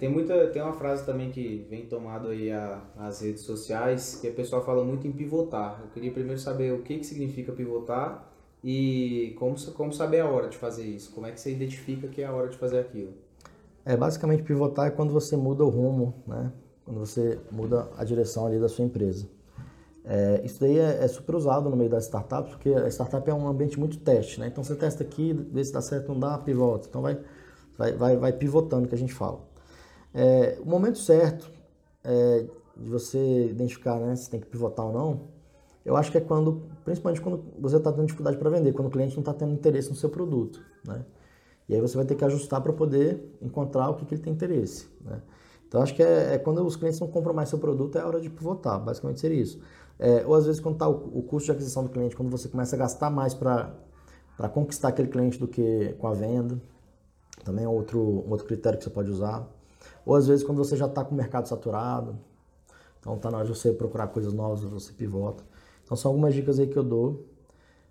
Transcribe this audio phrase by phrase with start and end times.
[0.00, 4.28] tem muita, tem uma frase também que vem tomado aí a, as redes sociais, que
[4.28, 5.78] a pessoa fala muito em pivotar.
[5.82, 8.26] Eu queria primeiro saber o que, que significa pivotar
[8.64, 11.12] e como, como saber a hora de fazer isso.
[11.12, 13.12] Como é que você identifica que é a hora de fazer aquilo?
[13.84, 16.50] É, basicamente pivotar é quando você muda o rumo, né?
[16.82, 19.28] Quando você muda a direção ali da sua empresa.
[20.02, 23.34] É, isso daí é, é, super usado no meio das startups, porque a startup é
[23.34, 24.46] um ambiente muito teste, né?
[24.46, 26.88] Então você testa aqui, vê se dá certo, não dá, pivota.
[26.88, 27.18] Então vai,
[27.76, 29.49] vai, vai, vai pivotando, que a gente fala.
[30.14, 31.50] É, o momento certo
[32.02, 35.20] é, de você identificar né, se tem que pivotar ou não,
[35.84, 38.90] eu acho que é quando, principalmente quando você está tendo dificuldade para vender, quando o
[38.90, 41.04] cliente não está tendo interesse no seu produto, né?
[41.68, 44.32] E aí você vai ter que ajustar para poder encontrar o que, que ele tem
[44.32, 45.22] interesse, né?
[45.66, 48.06] Então acho que é, é, quando os clientes não compram mais seu produto, é a
[48.06, 49.60] hora de pivotar, basicamente seria isso.
[49.98, 52.48] É, ou às vezes quando está o, o, custo de aquisição do cliente, quando você
[52.48, 53.72] começa a gastar mais para
[54.52, 56.60] conquistar aquele cliente do que com a venda,
[57.44, 59.48] também é outro, um outro critério que você pode usar.
[60.04, 62.18] Ou às vezes quando você já está com o mercado saturado,
[63.00, 65.44] então está na hora de você procurar coisas novas, você pivota.
[65.84, 67.26] Então são algumas dicas aí que eu dou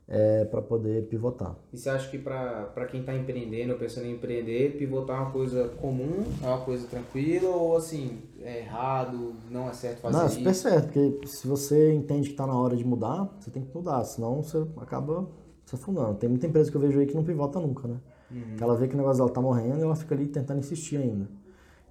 [0.08, 1.56] é, para poder pivotar.
[1.72, 5.70] E você acha que para quem está empreendendo pensando em empreender, pivotar é uma coisa
[5.80, 10.30] comum, é uma coisa tranquila ou assim, é errado, não é certo fazer não, é
[10.30, 13.76] super certo, porque se você entende que está na hora de mudar, você tem que
[13.76, 15.28] mudar, senão você acaba
[15.64, 16.16] se afundando.
[16.16, 17.98] Tem muita empresa que eu vejo aí que não pivota nunca, né?
[18.32, 18.56] Uhum.
[18.60, 21.28] Ela vê que o negócio dela tá morrendo e ela fica ali tentando insistir ainda.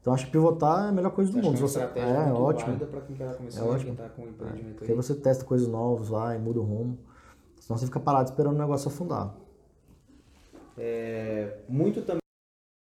[0.09, 1.59] Então acho que pivotar é a melhor coisa do mundo.
[1.59, 1.81] Que é, você...
[1.81, 2.79] é, é ótimo.
[2.79, 3.95] para quem começar, é ótimo.
[3.95, 6.99] Tá com empreendimento é, Porque você testa coisas novas lá e muda o rumo.
[7.61, 9.35] Senão você fica parado esperando o negócio afundar.
[10.79, 12.23] É, muito também